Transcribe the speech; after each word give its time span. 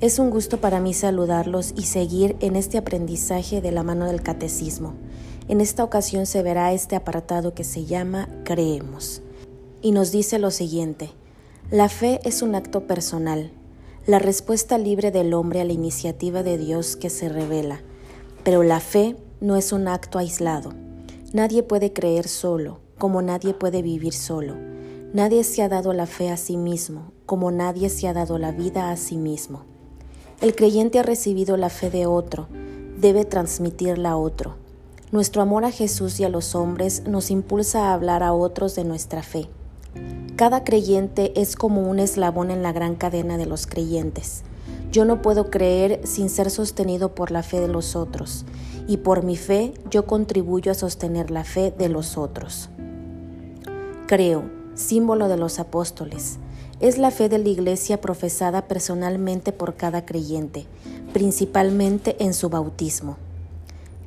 Es 0.00 0.18
un 0.18 0.30
gusto 0.30 0.60
para 0.60 0.80
mí 0.80 0.92
saludarlos 0.92 1.72
y 1.76 1.82
seguir 1.84 2.36
en 2.40 2.56
este 2.56 2.78
aprendizaje 2.78 3.60
de 3.60 3.70
la 3.70 3.84
mano 3.84 4.06
del 4.06 4.22
catecismo. 4.22 4.94
En 5.46 5.60
esta 5.60 5.84
ocasión 5.84 6.26
se 6.26 6.42
verá 6.42 6.72
este 6.72 6.96
apartado 6.96 7.54
que 7.54 7.62
se 7.62 7.84
llama 7.84 8.28
Creemos. 8.44 9.22
Y 9.82 9.92
nos 9.92 10.10
dice 10.10 10.40
lo 10.40 10.50
siguiente, 10.50 11.10
la 11.70 11.88
fe 11.88 12.20
es 12.24 12.42
un 12.42 12.56
acto 12.56 12.88
personal, 12.88 13.52
la 14.04 14.18
respuesta 14.18 14.78
libre 14.78 15.12
del 15.12 15.32
hombre 15.32 15.60
a 15.60 15.64
la 15.64 15.72
iniciativa 15.72 16.42
de 16.42 16.58
Dios 16.58 16.96
que 16.96 17.08
se 17.08 17.28
revela, 17.28 17.80
pero 18.42 18.64
la 18.64 18.80
fe 18.80 19.16
no 19.40 19.56
es 19.56 19.72
un 19.72 19.86
acto 19.86 20.18
aislado. 20.18 20.72
Nadie 21.32 21.62
puede 21.62 21.92
creer 21.92 22.26
solo, 22.26 22.80
como 22.98 23.22
nadie 23.22 23.54
puede 23.54 23.80
vivir 23.80 24.12
solo. 24.12 24.56
Nadie 25.12 25.44
se 25.44 25.62
ha 25.62 25.68
dado 25.68 25.92
la 25.92 26.06
fe 26.06 26.30
a 26.30 26.36
sí 26.36 26.56
mismo, 26.56 27.12
como 27.26 27.52
nadie 27.52 27.88
se 27.90 28.08
ha 28.08 28.12
dado 28.12 28.38
la 28.38 28.50
vida 28.50 28.90
a 28.90 28.96
sí 28.96 29.16
mismo. 29.16 29.73
El 30.40 30.54
creyente 30.54 30.98
ha 30.98 31.02
recibido 31.02 31.56
la 31.56 31.70
fe 31.70 31.90
de 31.90 32.06
otro, 32.06 32.48
debe 32.98 33.24
transmitirla 33.24 34.10
a 34.10 34.16
otro. 34.16 34.56
Nuestro 35.12 35.42
amor 35.42 35.64
a 35.64 35.70
Jesús 35.70 36.18
y 36.18 36.24
a 36.24 36.28
los 36.28 36.54
hombres 36.54 37.04
nos 37.06 37.30
impulsa 37.30 37.88
a 37.88 37.94
hablar 37.94 38.22
a 38.22 38.32
otros 38.32 38.74
de 38.74 38.84
nuestra 38.84 39.22
fe. 39.22 39.48
Cada 40.36 40.64
creyente 40.64 41.32
es 41.40 41.54
como 41.54 41.88
un 41.88 42.00
eslabón 42.00 42.50
en 42.50 42.62
la 42.62 42.72
gran 42.72 42.96
cadena 42.96 43.36
de 43.38 43.46
los 43.46 43.68
creyentes. 43.68 44.42
Yo 44.90 45.04
no 45.04 45.22
puedo 45.22 45.50
creer 45.50 46.00
sin 46.04 46.28
ser 46.28 46.50
sostenido 46.50 47.14
por 47.14 47.30
la 47.30 47.44
fe 47.44 47.60
de 47.60 47.68
los 47.68 47.94
otros, 47.94 48.44
y 48.88 48.98
por 48.98 49.22
mi 49.22 49.36
fe 49.36 49.72
yo 49.90 50.06
contribuyo 50.06 50.72
a 50.72 50.74
sostener 50.74 51.30
la 51.30 51.44
fe 51.44 51.70
de 51.70 51.88
los 51.88 52.18
otros. 52.18 52.68
Creo, 54.06 54.44
símbolo 54.74 55.28
de 55.28 55.36
los 55.36 55.60
apóstoles, 55.60 56.38
es 56.80 56.98
la 56.98 57.10
fe 57.10 57.28
de 57.28 57.38
la 57.38 57.48
Iglesia 57.48 58.00
profesada 58.00 58.66
personalmente 58.66 59.52
por 59.52 59.76
cada 59.76 60.04
creyente, 60.04 60.66
principalmente 61.12 62.16
en 62.22 62.34
su 62.34 62.48
bautismo. 62.48 63.16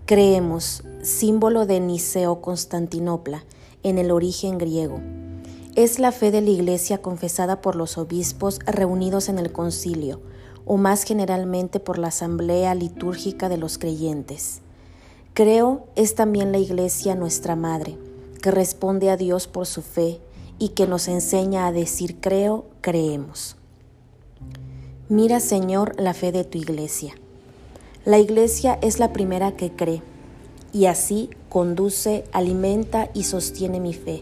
Creemos, 0.06 0.84
símbolo 1.02 1.66
de 1.66 1.80
Niceo 1.80 2.42
Constantinopla, 2.42 3.44
en 3.84 3.98
el 3.98 4.12
origen 4.12 4.58
griego. 4.58 5.00
Es 5.76 6.00
la 6.00 6.12
fe 6.12 6.32
de 6.32 6.42
la 6.42 6.50
Iglesia 6.50 7.02
confesada 7.02 7.62
por 7.62 7.76
los 7.76 7.98
obispos 7.98 8.60
reunidos 8.66 9.30
en 9.30 9.40
el 9.40 9.52
concilio, 9.52 10.20
o 10.66 10.78
más 10.78 11.04
generalmente 11.04 11.80
por 11.80 11.98
la 11.98 12.08
asamblea 12.08 12.76
litúrgica 12.76 13.48
de 13.48 13.58
los 13.58 13.78
creyentes. 13.78 14.60
Creo 15.34 15.86
es 15.96 16.16
también 16.16 16.52
la 16.52 16.58
Iglesia 16.58 17.16
nuestra 17.16 17.56
Madre, 17.56 17.98
que 18.42 18.52
responde 18.52 19.10
a 19.10 19.18
Dios 19.18 19.48
por 19.48 19.66
su 19.66 19.82
fe 19.82 20.20
y 20.60 20.70
que 20.70 20.88
nos 20.88 21.08
enseña 21.08 21.68
a 21.68 21.72
decir 21.72 22.18
creo, 22.20 22.66
creemos. 22.82 23.56
Mira, 25.10 25.40
Señor, 25.40 25.96
la 26.00 26.14
fe 26.14 26.32
de 26.32 26.44
tu 26.44 26.58
iglesia. 26.58 27.14
La 28.06 28.20
iglesia 28.20 28.78
es 28.82 29.00
la 29.00 29.14
primera 29.14 29.54
que 29.54 29.72
cree 29.72 30.02
y 30.74 30.86
así 30.86 31.30
conduce, 31.50 32.24
alimenta 32.32 33.10
y 33.14 33.24
sostiene 33.24 33.80
mi 33.80 33.94
fe. 33.94 34.22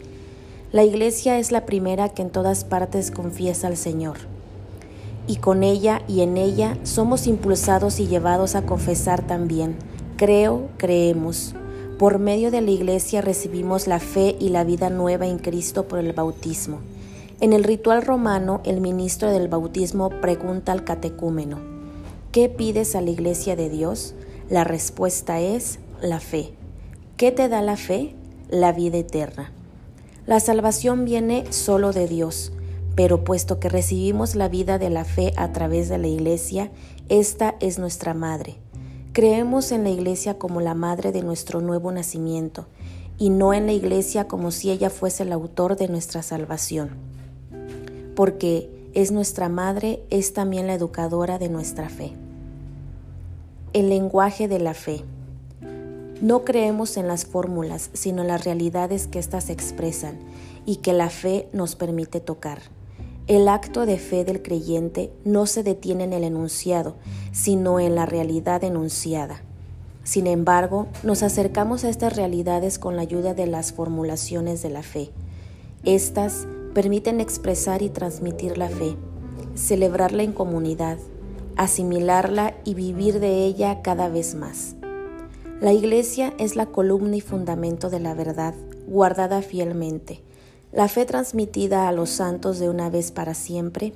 La 0.72 0.84
iglesia 0.84 1.38
es 1.38 1.52
la 1.52 1.66
primera 1.66 2.08
que 2.08 2.22
en 2.22 2.30
todas 2.30 2.64
partes 2.64 3.10
confiesa 3.10 3.66
al 3.66 3.76
Señor. 3.76 4.18
Y 5.26 5.36
con 5.36 5.64
ella 5.64 6.02
y 6.08 6.20
en 6.20 6.36
ella 6.36 6.78
somos 6.84 7.26
impulsados 7.26 7.98
y 7.98 8.06
llevados 8.06 8.54
a 8.54 8.62
confesar 8.62 9.26
también. 9.26 9.76
Creo, 10.16 10.68
creemos. 10.76 11.54
Por 11.98 12.18
medio 12.18 12.50
de 12.50 12.60
la 12.60 12.72
Iglesia 12.72 13.22
recibimos 13.22 13.86
la 13.86 14.00
fe 14.00 14.36
y 14.38 14.50
la 14.50 14.64
vida 14.64 14.90
nueva 14.90 15.26
en 15.26 15.38
Cristo 15.38 15.88
por 15.88 15.98
el 15.98 16.12
bautismo. 16.12 16.80
En 17.40 17.54
el 17.54 17.64
ritual 17.64 18.02
romano, 18.02 18.60
el 18.64 18.82
ministro 18.82 19.30
del 19.30 19.48
bautismo 19.48 20.10
pregunta 20.20 20.72
al 20.72 20.84
catecúmeno, 20.84 21.58
¿qué 22.32 22.50
pides 22.50 22.94
a 22.96 23.00
la 23.00 23.08
Iglesia 23.08 23.56
de 23.56 23.70
Dios? 23.70 24.14
La 24.50 24.62
respuesta 24.62 25.40
es 25.40 25.78
la 26.02 26.20
fe. 26.20 26.52
¿Qué 27.16 27.32
te 27.32 27.48
da 27.48 27.62
la 27.62 27.78
fe? 27.78 28.14
La 28.50 28.72
vida 28.72 28.98
eterna. 28.98 29.50
La 30.26 30.38
salvación 30.40 31.06
viene 31.06 31.50
solo 31.50 31.94
de 31.94 32.08
Dios, 32.08 32.52
pero 32.94 33.24
puesto 33.24 33.58
que 33.58 33.70
recibimos 33.70 34.34
la 34.34 34.48
vida 34.48 34.78
de 34.78 34.90
la 34.90 35.06
fe 35.06 35.32
a 35.36 35.50
través 35.54 35.88
de 35.88 35.96
la 35.96 36.08
Iglesia, 36.08 36.70
esta 37.08 37.54
es 37.58 37.78
nuestra 37.78 38.12
madre. 38.12 38.58
Creemos 39.16 39.72
en 39.72 39.82
la 39.82 39.88
Iglesia 39.88 40.38
como 40.38 40.60
la 40.60 40.74
madre 40.74 41.10
de 41.10 41.22
nuestro 41.22 41.62
nuevo 41.62 41.90
nacimiento 41.90 42.66
y 43.16 43.30
no 43.30 43.54
en 43.54 43.64
la 43.64 43.72
Iglesia 43.72 44.28
como 44.28 44.50
si 44.50 44.70
ella 44.70 44.90
fuese 44.90 45.22
el 45.22 45.32
autor 45.32 45.78
de 45.78 45.88
nuestra 45.88 46.22
salvación. 46.22 46.90
Porque 48.14 48.68
es 48.92 49.12
nuestra 49.12 49.48
madre, 49.48 50.02
es 50.10 50.34
también 50.34 50.66
la 50.66 50.74
educadora 50.74 51.38
de 51.38 51.48
nuestra 51.48 51.88
fe. 51.88 52.12
El 53.72 53.88
lenguaje 53.88 54.48
de 54.48 54.58
la 54.58 54.74
fe. 54.74 55.02
No 56.20 56.44
creemos 56.44 56.98
en 56.98 57.08
las 57.08 57.24
fórmulas, 57.24 57.88
sino 57.94 58.20
en 58.20 58.28
las 58.28 58.44
realidades 58.44 59.06
que 59.06 59.18
éstas 59.18 59.48
expresan 59.48 60.18
y 60.66 60.76
que 60.76 60.92
la 60.92 61.08
fe 61.08 61.48
nos 61.54 61.74
permite 61.74 62.20
tocar. 62.20 62.58
El 63.28 63.48
acto 63.48 63.86
de 63.86 63.98
fe 63.98 64.24
del 64.24 64.40
creyente 64.40 65.10
no 65.24 65.46
se 65.46 65.64
detiene 65.64 66.04
en 66.04 66.12
el 66.12 66.22
enunciado, 66.22 66.94
sino 67.32 67.80
en 67.80 67.96
la 67.96 68.06
realidad 68.06 68.62
enunciada. 68.62 69.42
Sin 70.04 70.28
embargo, 70.28 70.86
nos 71.02 71.24
acercamos 71.24 71.82
a 71.82 71.88
estas 71.88 72.14
realidades 72.14 72.78
con 72.78 72.94
la 72.94 73.02
ayuda 73.02 73.34
de 73.34 73.48
las 73.48 73.72
formulaciones 73.72 74.62
de 74.62 74.70
la 74.70 74.84
fe. 74.84 75.10
Estas 75.82 76.46
permiten 76.72 77.20
expresar 77.20 77.82
y 77.82 77.88
transmitir 77.88 78.58
la 78.58 78.68
fe, 78.68 78.94
celebrarla 79.56 80.22
en 80.22 80.32
comunidad, 80.32 80.98
asimilarla 81.56 82.54
y 82.64 82.74
vivir 82.74 83.18
de 83.18 83.44
ella 83.44 83.82
cada 83.82 84.08
vez 84.08 84.36
más. 84.36 84.76
La 85.60 85.72
Iglesia 85.72 86.32
es 86.38 86.54
la 86.54 86.66
columna 86.66 87.16
y 87.16 87.20
fundamento 87.20 87.90
de 87.90 87.98
la 87.98 88.14
verdad, 88.14 88.54
guardada 88.86 89.42
fielmente 89.42 90.22
la 90.72 90.88
fe 90.88 91.04
transmitida 91.04 91.88
a 91.88 91.92
los 91.92 92.10
santos 92.10 92.58
de 92.58 92.68
una 92.68 92.90
vez 92.90 93.12
para 93.12 93.34
siempre, 93.34 93.92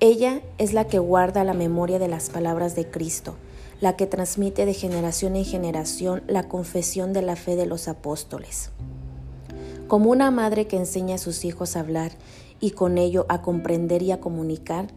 ella 0.00 0.40
es 0.58 0.72
la 0.72 0.86
que 0.86 0.98
guarda 0.98 1.44
la 1.44 1.52
memoria 1.52 1.98
de 1.98 2.08
las 2.08 2.30
palabras 2.30 2.74
de 2.74 2.90
Cristo, 2.90 3.34
la 3.80 3.96
que 3.96 4.06
transmite 4.06 4.64
de 4.64 4.74
generación 4.74 5.36
en 5.36 5.44
generación 5.44 6.22
la 6.26 6.48
confesión 6.48 7.12
de 7.12 7.22
la 7.22 7.36
fe 7.36 7.54
de 7.54 7.66
los 7.66 7.86
apóstoles. 7.86 8.70
Como 9.88 10.10
una 10.10 10.30
madre 10.30 10.66
que 10.66 10.76
enseña 10.76 11.16
a 11.16 11.18
sus 11.18 11.44
hijos 11.44 11.76
a 11.76 11.80
hablar 11.80 12.12
y 12.60 12.70
con 12.70 12.96
ello 12.96 13.26
a 13.28 13.42
comprender 13.42 14.02
y 14.02 14.12
a 14.12 14.20
comunicar, 14.20 14.88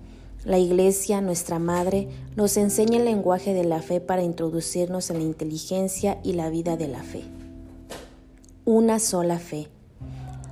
la 0.45 0.57
Iglesia, 0.57 1.21
nuestra 1.21 1.57
Madre, 1.57 2.09
nos 2.35 2.57
enseña 2.57 2.97
el 2.97 3.05
lenguaje 3.05 3.53
de 3.53 3.63
la 3.63 3.81
fe 3.81 4.01
para 4.01 4.23
introducirnos 4.23 5.09
en 5.09 5.17
la 5.17 5.23
inteligencia 5.23 6.19
y 6.21 6.33
la 6.33 6.49
vida 6.49 6.75
de 6.75 6.89
la 6.89 7.01
fe. 7.01 7.23
Una 8.65 8.99
sola 8.99 9.39
fe 9.39 9.69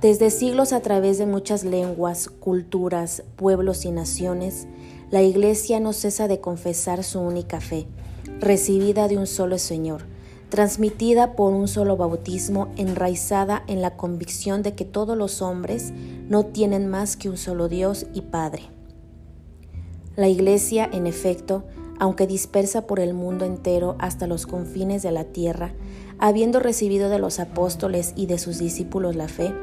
desde 0.02 0.30
siglos 0.30 0.72
a 0.72 0.80
través 0.80 1.18
de 1.18 1.26
muchas 1.26 1.62
lenguas, 1.62 2.28
culturas, 2.28 3.22
pueblos 3.36 3.84
y 3.84 3.92
naciones, 3.92 4.66
la 5.12 5.22
Iglesia 5.22 5.78
no 5.78 5.92
cesa 5.92 6.26
de 6.26 6.40
confesar 6.40 7.04
su 7.04 7.20
única 7.20 7.60
fe, 7.60 7.86
recibida 8.40 9.06
de 9.06 9.16
un 9.16 9.28
solo 9.28 9.58
Señor, 9.58 10.02
transmitida 10.48 11.36
por 11.36 11.52
un 11.52 11.68
solo 11.68 11.96
bautismo, 11.96 12.72
enraizada 12.76 13.62
en 13.68 13.80
la 13.80 13.96
convicción 13.96 14.64
de 14.64 14.74
que 14.74 14.84
todos 14.84 15.16
los 15.16 15.40
hombres 15.40 15.92
no 16.28 16.46
tienen 16.46 16.88
más 16.88 17.16
que 17.16 17.30
un 17.30 17.36
solo 17.36 17.68
Dios 17.68 18.06
y 18.12 18.22
Padre. 18.22 18.64
La 20.16 20.26
Iglesia, 20.26 20.90
en 20.92 21.06
efecto, 21.06 21.62
aunque 22.00 22.26
dispersa 22.26 22.88
por 22.88 22.98
el 22.98 23.14
mundo 23.14 23.44
entero 23.44 23.94
hasta 24.00 24.26
los 24.26 24.46
confines 24.48 25.04
de 25.04 25.12
la 25.12 25.26
tierra, 25.26 25.74
habiendo 26.18 26.58
recibido 26.58 27.08
de 27.08 27.20
los 27.20 27.38
apóstoles 27.38 28.14
y 28.16 28.26
de 28.26 28.38
sus 28.38 28.58
discípulos 28.58 29.14
la 29.14 29.28
fe, 29.28 29.54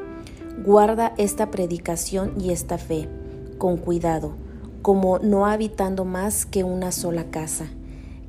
Guarda 0.64 1.14
esta 1.16 1.50
predicación 1.50 2.34
y 2.38 2.50
esta 2.50 2.76
fe 2.76 3.08
con 3.56 3.78
cuidado, 3.78 4.34
como 4.82 5.18
no 5.18 5.46
habitando 5.46 6.04
más 6.04 6.44
que 6.44 6.64
una 6.64 6.92
sola 6.92 7.30
casa. 7.30 7.64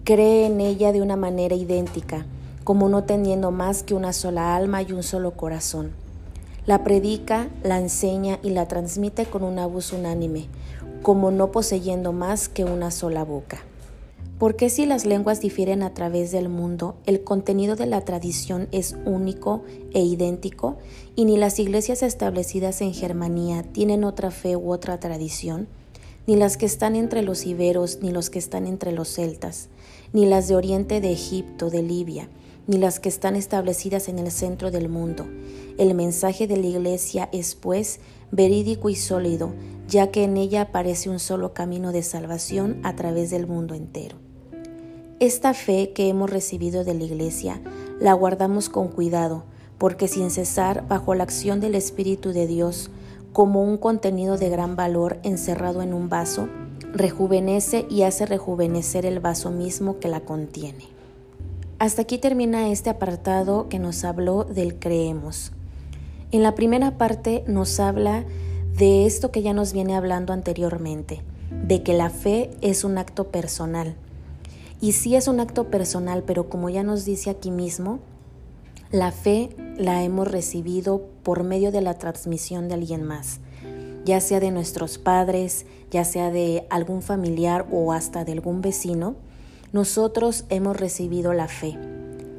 Cree 0.05 0.45
en 0.45 0.61
ella 0.61 0.93
de 0.93 1.01
una 1.01 1.17
manera 1.17 1.55
idéntica, 1.55 2.25
como 2.63 2.87
no 2.87 3.03
teniendo 3.03 3.51
más 3.51 3.83
que 3.83 3.95
una 3.95 4.13
sola 4.13 4.55
alma 4.55 4.81
y 4.81 4.93
un 4.93 5.03
solo 5.03 5.31
corazón. 5.31 5.91
La 6.65 6.85
predica, 6.85 7.49
la 7.63 7.79
enseña 7.79 8.39
y 8.41 8.51
la 8.51 8.65
transmite 8.65 9.25
con 9.25 9.43
una 9.43 9.65
voz 9.65 9.91
unánime, 9.91 10.47
como 11.01 11.31
no 11.31 11.51
poseyendo 11.51 12.13
más 12.13 12.47
que 12.47 12.63
una 12.63 12.91
sola 12.91 13.25
boca. 13.25 13.59
Porque 14.41 14.71
si 14.71 14.87
las 14.87 15.05
lenguas 15.05 15.39
difieren 15.39 15.83
a 15.83 15.93
través 15.93 16.31
del 16.31 16.49
mundo, 16.49 16.95
el 17.05 17.23
contenido 17.23 17.75
de 17.75 17.85
la 17.85 18.01
tradición 18.01 18.69
es 18.71 18.95
único 19.05 19.61
e 19.93 20.01
idéntico 20.01 20.79
y 21.15 21.25
ni 21.25 21.37
las 21.37 21.59
iglesias 21.59 22.01
establecidas 22.01 22.81
en 22.81 22.91
Germanía 22.91 23.61
tienen 23.61 24.03
otra 24.03 24.31
fe 24.31 24.55
u 24.55 24.71
otra 24.71 24.99
tradición, 24.99 25.67
ni 26.25 26.37
las 26.37 26.57
que 26.57 26.65
están 26.65 26.95
entre 26.95 27.21
los 27.21 27.45
iberos, 27.45 27.99
ni 28.01 28.09
los 28.09 28.31
que 28.31 28.39
están 28.39 28.65
entre 28.65 28.93
los 28.93 29.09
celtas, 29.09 29.69
ni 30.11 30.25
las 30.25 30.47
de 30.47 30.55
Oriente 30.55 31.01
de 31.01 31.11
Egipto, 31.11 31.69
de 31.69 31.83
Libia, 31.83 32.27
ni 32.65 32.79
las 32.79 32.99
que 32.99 33.09
están 33.09 33.35
establecidas 33.35 34.09
en 34.09 34.17
el 34.17 34.31
centro 34.31 34.71
del 34.71 34.89
mundo. 34.89 35.27
El 35.77 35.93
mensaje 35.93 36.47
de 36.47 36.57
la 36.57 36.65
iglesia 36.65 37.29
es, 37.31 37.53
pues, 37.53 37.99
verídico 38.31 38.89
y 38.89 38.95
sólido, 38.95 39.53
ya 39.87 40.09
que 40.09 40.23
en 40.23 40.35
ella 40.35 40.61
aparece 40.61 41.11
un 41.11 41.19
solo 41.19 41.53
camino 41.53 41.91
de 41.91 42.01
salvación 42.01 42.79
a 42.81 42.95
través 42.95 43.29
del 43.29 43.45
mundo 43.45 43.75
entero. 43.75 44.20
Esta 45.21 45.53
fe 45.53 45.91
que 45.93 46.09
hemos 46.09 46.31
recibido 46.31 46.83
de 46.83 46.95
la 46.95 47.03
Iglesia 47.03 47.61
la 47.99 48.11
guardamos 48.13 48.69
con 48.69 48.87
cuidado, 48.87 49.43
porque 49.77 50.07
sin 50.07 50.31
cesar, 50.31 50.87
bajo 50.87 51.13
la 51.13 51.21
acción 51.21 51.59
del 51.59 51.75
Espíritu 51.75 52.33
de 52.33 52.47
Dios, 52.47 52.89
como 53.31 53.63
un 53.63 53.77
contenido 53.77 54.39
de 54.39 54.49
gran 54.49 54.75
valor 54.75 55.19
encerrado 55.21 55.83
en 55.83 55.93
un 55.93 56.09
vaso, 56.09 56.49
rejuvenece 56.91 57.85
y 57.87 58.01
hace 58.01 58.25
rejuvenecer 58.25 59.05
el 59.05 59.19
vaso 59.19 59.51
mismo 59.51 59.99
que 59.99 60.07
la 60.07 60.21
contiene. 60.21 60.87
Hasta 61.77 62.01
aquí 62.01 62.17
termina 62.17 62.71
este 62.71 62.89
apartado 62.89 63.69
que 63.69 63.77
nos 63.77 64.03
habló 64.03 64.43
del 64.43 64.79
creemos. 64.79 65.51
En 66.31 66.41
la 66.41 66.55
primera 66.55 66.97
parte 66.97 67.43
nos 67.45 67.79
habla 67.79 68.25
de 68.75 69.05
esto 69.05 69.29
que 69.31 69.43
ya 69.43 69.53
nos 69.53 69.71
viene 69.71 69.95
hablando 69.95 70.33
anteriormente, 70.33 71.21
de 71.51 71.83
que 71.83 71.93
la 71.93 72.09
fe 72.09 72.49
es 72.61 72.83
un 72.83 72.97
acto 72.97 73.27
personal. 73.27 73.95
Y 74.81 74.93
sí 74.93 75.15
es 75.15 75.27
un 75.27 75.39
acto 75.39 75.69
personal, 75.69 76.23
pero 76.25 76.49
como 76.49 76.69
ya 76.69 76.81
nos 76.81 77.05
dice 77.05 77.29
aquí 77.29 77.51
mismo, 77.51 77.99
la 78.91 79.11
fe 79.11 79.55
la 79.77 80.03
hemos 80.03 80.29
recibido 80.29 81.03
por 81.21 81.43
medio 81.43 81.71
de 81.71 81.81
la 81.81 81.99
transmisión 81.99 82.67
de 82.67 82.73
alguien 82.73 83.03
más, 83.03 83.39
ya 84.05 84.19
sea 84.19 84.39
de 84.39 84.49
nuestros 84.49 84.97
padres, 84.97 85.67
ya 85.91 86.03
sea 86.03 86.31
de 86.31 86.65
algún 86.71 87.03
familiar 87.03 87.67
o 87.71 87.93
hasta 87.93 88.25
de 88.25 88.31
algún 88.31 88.61
vecino, 88.61 89.15
nosotros 89.71 90.45
hemos 90.49 90.77
recibido 90.77 91.31
la 91.33 91.47
fe. 91.47 91.77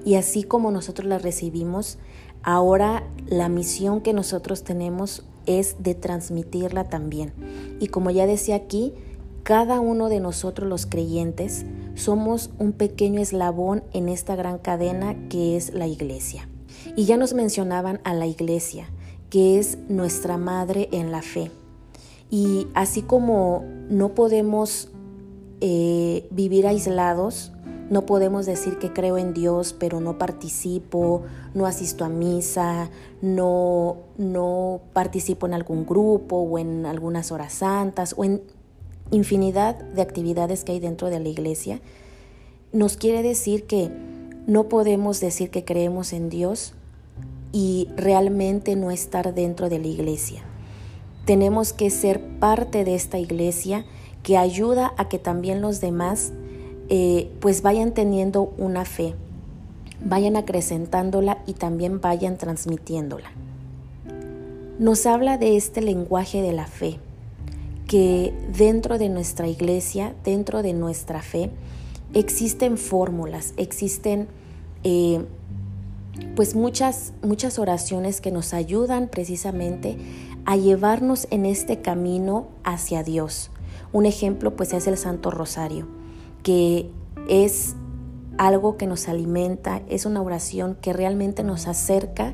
Y 0.04 0.16
así 0.16 0.42
como 0.42 0.72
nosotros 0.72 1.06
la 1.06 1.18
recibimos, 1.18 1.98
ahora 2.42 3.04
la 3.26 3.48
misión 3.48 4.00
que 4.00 4.12
nosotros 4.12 4.64
tenemos 4.64 5.24
es 5.46 5.76
de 5.78 5.94
transmitirla 5.94 6.84
también. 6.84 7.32
Y 7.78 7.86
como 7.86 8.10
ya 8.10 8.26
decía 8.26 8.56
aquí, 8.56 8.92
cada 9.44 9.80
uno 9.80 10.08
de 10.08 10.20
nosotros 10.20 10.68
los 10.68 10.86
creyentes 10.86 11.64
somos 11.94 12.50
un 12.58 12.72
pequeño 12.72 13.20
eslabón 13.20 13.84
en 13.92 14.08
esta 14.08 14.36
gran 14.36 14.58
cadena 14.58 15.16
que 15.28 15.56
es 15.56 15.72
la 15.74 15.86
iglesia. 15.86 16.48
Y 16.96 17.04
ya 17.04 17.16
nos 17.16 17.34
mencionaban 17.34 18.00
a 18.04 18.14
la 18.14 18.26
iglesia, 18.26 18.88
que 19.30 19.58
es 19.58 19.78
nuestra 19.88 20.36
madre 20.36 20.88
en 20.92 21.12
la 21.12 21.22
fe. 21.22 21.50
Y 22.30 22.66
así 22.74 23.02
como 23.02 23.64
no 23.88 24.14
podemos 24.14 24.90
eh, 25.60 26.26
vivir 26.30 26.66
aislados, 26.66 27.52
no 27.90 28.06
podemos 28.06 28.46
decir 28.46 28.78
que 28.78 28.92
creo 28.92 29.18
en 29.18 29.34
Dios, 29.34 29.74
pero 29.78 30.00
no 30.00 30.16
participo, 30.16 31.24
no 31.52 31.66
asisto 31.66 32.06
a 32.06 32.08
misa, 32.08 32.88
no, 33.20 33.98
no 34.16 34.80
participo 34.94 35.46
en 35.46 35.52
algún 35.52 35.84
grupo 35.84 36.36
o 36.36 36.58
en 36.58 36.86
algunas 36.86 37.32
horas 37.32 37.52
santas 37.52 38.14
o 38.16 38.24
en 38.24 38.40
infinidad 39.12 39.76
de 39.76 40.02
actividades 40.02 40.64
que 40.64 40.72
hay 40.72 40.80
dentro 40.80 41.10
de 41.10 41.20
la 41.20 41.28
iglesia. 41.28 41.80
Nos 42.72 42.96
quiere 42.96 43.22
decir 43.22 43.64
que 43.64 43.90
no 44.46 44.68
podemos 44.68 45.20
decir 45.20 45.50
que 45.50 45.64
creemos 45.64 46.12
en 46.12 46.28
Dios 46.28 46.74
y 47.52 47.88
realmente 47.96 48.74
no 48.74 48.90
estar 48.90 49.34
dentro 49.34 49.68
de 49.68 49.78
la 49.78 49.86
iglesia. 49.86 50.42
Tenemos 51.26 51.72
que 51.72 51.90
ser 51.90 52.20
parte 52.40 52.84
de 52.84 52.94
esta 52.96 53.18
iglesia 53.18 53.84
que 54.22 54.36
ayuda 54.36 54.92
a 54.96 55.08
que 55.08 55.18
también 55.18 55.60
los 55.60 55.80
demás 55.80 56.32
eh, 56.88 57.30
pues 57.40 57.62
vayan 57.62 57.92
teniendo 57.92 58.52
una 58.58 58.84
fe, 58.84 59.14
vayan 60.04 60.36
acrecentándola 60.36 61.42
y 61.46 61.52
también 61.52 62.00
vayan 62.00 62.38
transmitiéndola. 62.38 63.30
Nos 64.78 65.06
habla 65.06 65.38
de 65.38 65.56
este 65.56 65.80
lenguaje 65.80 66.42
de 66.42 66.52
la 66.52 66.66
fe, 66.66 66.98
que 67.92 68.32
dentro 68.56 68.96
de 68.96 69.10
nuestra 69.10 69.48
iglesia, 69.48 70.14
dentro 70.24 70.62
de 70.62 70.72
nuestra 70.72 71.20
fe, 71.20 71.50
existen 72.14 72.78
fórmulas, 72.78 73.52
existen 73.58 74.28
eh, 74.82 75.22
pues 76.34 76.54
muchas, 76.54 77.12
muchas 77.22 77.58
oraciones 77.58 78.22
que 78.22 78.30
nos 78.30 78.54
ayudan 78.54 79.08
precisamente 79.08 79.98
a 80.46 80.56
llevarnos 80.56 81.28
en 81.30 81.44
este 81.44 81.82
camino 81.82 82.48
hacia 82.64 83.02
Dios. 83.02 83.50
Un 83.92 84.06
ejemplo 84.06 84.56
pues 84.56 84.72
es 84.72 84.86
el 84.86 84.96
Santo 84.96 85.30
Rosario, 85.30 85.86
que 86.42 86.90
es 87.28 87.74
algo 88.38 88.78
que 88.78 88.86
nos 88.86 89.06
alimenta, 89.06 89.82
es 89.90 90.06
una 90.06 90.22
oración 90.22 90.78
que 90.80 90.94
realmente 90.94 91.44
nos 91.44 91.68
acerca 91.68 92.32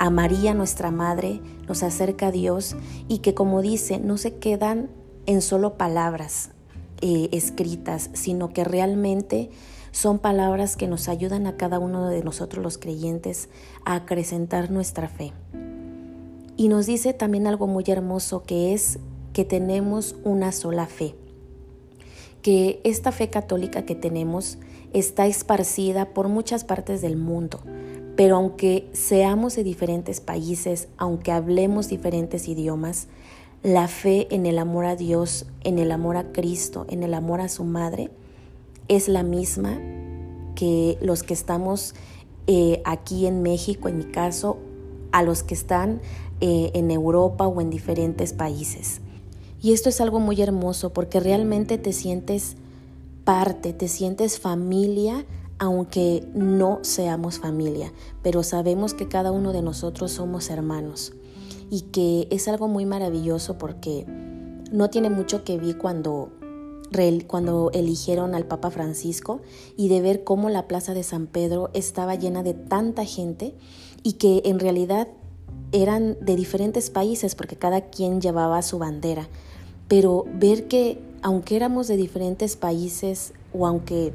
a 0.00 0.08
María, 0.08 0.54
nuestra 0.54 0.90
Madre, 0.90 1.42
nos 1.68 1.82
acerca 1.82 2.28
a 2.28 2.32
Dios 2.32 2.74
y 3.06 3.18
que 3.18 3.34
como 3.34 3.60
dice, 3.60 4.00
no 4.00 4.16
se 4.16 4.34
quedan 4.36 4.88
en 5.26 5.42
solo 5.42 5.74
palabras 5.74 6.52
eh, 7.02 7.28
escritas, 7.32 8.08
sino 8.14 8.48
que 8.48 8.64
realmente 8.64 9.50
son 9.92 10.18
palabras 10.18 10.76
que 10.76 10.88
nos 10.88 11.06
ayudan 11.10 11.46
a 11.46 11.58
cada 11.58 11.78
uno 11.78 12.08
de 12.08 12.24
nosotros 12.24 12.64
los 12.64 12.78
creyentes 12.78 13.50
a 13.84 13.94
acrecentar 13.94 14.70
nuestra 14.70 15.06
fe. 15.06 15.34
Y 16.56 16.68
nos 16.68 16.86
dice 16.86 17.12
también 17.12 17.46
algo 17.46 17.66
muy 17.66 17.84
hermoso 17.86 18.42
que 18.42 18.72
es 18.72 18.98
que 19.34 19.44
tenemos 19.44 20.16
una 20.24 20.52
sola 20.52 20.86
fe, 20.86 21.14
que 22.40 22.80
esta 22.84 23.12
fe 23.12 23.28
católica 23.28 23.82
que 23.84 23.96
tenemos 23.96 24.56
está 24.94 25.26
esparcida 25.26 26.06
por 26.14 26.28
muchas 26.28 26.64
partes 26.64 27.02
del 27.02 27.18
mundo, 27.18 27.60
pero 28.20 28.36
aunque 28.36 28.86
seamos 28.92 29.56
de 29.56 29.64
diferentes 29.64 30.20
países, 30.20 30.88
aunque 30.98 31.32
hablemos 31.32 31.88
diferentes 31.88 32.48
idiomas, 32.48 33.06
la 33.62 33.88
fe 33.88 34.28
en 34.30 34.44
el 34.44 34.58
amor 34.58 34.84
a 34.84 34.94
Dios, 34.94 35.46
en 35.64 35.78
el 35.78 35.90
amor 35.90 36.18
a 36.18 36.30
Cristo, 36.30 36.84
en 36.90 37.02
el 37.02 37.14
amor 37.14 37.40
a 37.40 37.48
su 37.48 37.64
Madre, 37.64 38.10
es 38.88 39.08
la 39.08 39.22
misma 39.22 39.80
que 40.54 40.98
los 41.00 41.22
que 41.22 41.32
estamos 41.32 41.94
eh, 42.46 42.82
aquí 42.84 43.24
en 43.24 43.40
México, 43.40 43.88
en 43.88 43.96
mi 43.96 44.04
caso, 44.04 44.58
a 45.12 45.22
los 45.22 45.42
que 45.42 45.54
están 45.54 46.02
eh, 46.42 46.72
en 46.74 46.90
Europa 46.90 47.46
o 47.46 47.62
en 47.62 47.70
diferentes 47.70 48.34
países. 48.34 49.00
Y 49.62 49.72
esto 49.72 49.88
es 49.88 49.98
algo 49.98 50.20
muy 50.20 50.42
hermoso 50.42 50.92
porque 50.92 51.20
realmente 51.20 51.78
te 51.78 51.94
sientes 51.94 52.56
parte, 53.24 53.72
te 53.72 53.88
sientes 53.88 54.38
familia, 54.38 55.24
aunque 55.60 56.26
no 56.34 56.78
seamos 56.80 57.38
familia, 57.38 57.92
pero 58.22 58.42
sabemos 58.42 58.94
que 58.94 59.08
cada 59.08 59.30
uno 59.30 59.52
de 59.52 59.60
nosotros 59.60 60.10
somos 60.10 60.48
hermanos 60.48 61.12
y 61.70 61.82
que 61.82 62.26
es 62.30 62.48
algo 62.48 62.66
muy 62.66 62.86
maravilloso 62.86 63.58
porque 63.58 64.06
no 64.72 64.88
tiene 64.88 65.10
mucho 65.10 65.44
que 65.44 65.58
ver 65.58 65.76
cuando 65.78 66.32
cuando 67.28 67.70
eligieron 67.72 68.34
al 68.34 68.46
Papa 68.46 68.70
Francisco 68.70 69.40
y 69.76 69.88
de 69.88 70.00
ver 70.00 70.24
cómo 70.24 70.48
la 70.48 70.66
Plaza 70.66 70.92
de 70.92 71.04
San 71.04 71.28
Pedro 71.28 71.70
estaba 71.72 72.16
llena 72.16 72.42
de 72.42 72.54
tanta 72.54 73.04
gente 73.04 73.54
y 74.02 74.14
que 74.14 74.42
en 74.46 74.58
realidad 74.58 75.06
eran 75.70 76.16
de 76.20 76.34
diferentes 76.34 76.90
países 76.90 77.36
porque 77.36 77.54
cada 77.54 77.82
quien 77.90 78.20
llevaba 78.20 78.60
su 78.62 78.78
bandera. 78.78 79.28
Pero 79.86 80.24
ver 80.34 80.66
que 80.66 80.98
aunque 81.22 81.54
éramos 81.54 81.86
de 81.86 81.96
diferentes 81.96 82.56
países 82.56 83.34
o 83.52 83.68
aunque 83.68 84.12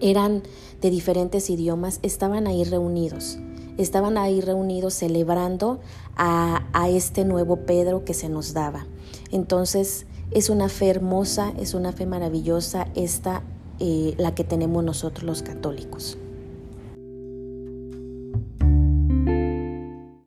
eran 0.00 0.42
de 0.80 0.90
diferentes 0.90 1.50
idiomas, 1.50 2.00
estaban 2.02 2.46
ahí 2.46 2.64
reunidos. 2.64 3.38
Estaban 3.78 4.18
ahí 4.18 4.40
reunidos 4.40 4.94
celebrando 4.94 5.80
a, 6.16 6.64
a 6.72 6.88
este 6.88 7.24
nuevo 7.24 7.56
Pedro 7.64 8.04
que 8.04 8.14
se 8.14 8.28
nos 8.28 8.52
daba. 8.52 8.86
Entonces, 9.30 10.06
es 10.30 10.50
una 10.50 10.68
fe 10.68 10.88
hermosa, 10.88 11.52
es 11.58 11.74
una 11.74 11.92
fe 11.92 12.06
maravillosa 12.06 12.88
esta, 12.94 13.42
eh, 13.78 14.14
la 14.16 14.34
que 14.34 14.44
tenemos 14.44 14.84
nosotros 14.84 15.24
los 15.24 15.42
católicos. 15.42 16.18